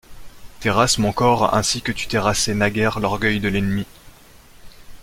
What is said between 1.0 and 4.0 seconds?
corps ainsi que tu terrassais naguère l'orgueil de l'ennemi.